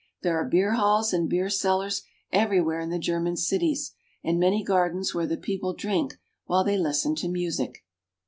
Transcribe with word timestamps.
There 0.23 0.35
are 0.37 0.49
beer 0.49 0.71
halls 0.73 1.13
and 1.13 1.29
beer 1.29 1.47
cellars 1.47 2.01
everywhere 2.31 2.79
in 2.79 2.89
the 2.89 2.97
German 2.97 3.37
cities, 3.37 3.93
and 4.23 4.39
many 4.39 4.63
gardens 4.63 5.13
where 5.13 5.27
the 5.27 5.37
people 5.37 5.73
drink 5.75 6.17
while 6.45 6.63
they 6.63 6.75
listen 6.79 7.13
to 7.17 7.27
music. 7.27 7.85